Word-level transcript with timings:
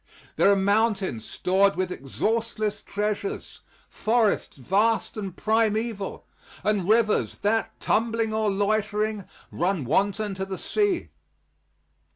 There 0.35 0.51
are 0.51 0.55
mountains 0.55 1.29
stored 1.29 1.75
with 1.75 1.91
exhaustless 1.91 2.81
treasures; 2.81 3.59
forests 3.87 4.57
vast 4.57 5.15
and 5.15 5.37
primeval; 5.37 6.25
and 6.63 6.89
rivers 6.89 7.35
that, 7.43 7.79
tumbling 7.79 8.33
or 8.33 8.49
loitering, 8.49 9.25
run 9.51 9.85
wanton 9.85 10.33
to 10.33 10.45
the 10.45 10.57
sea. 10.57 11.09